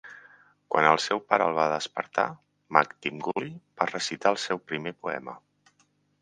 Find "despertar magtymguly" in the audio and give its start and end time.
1.73-3.51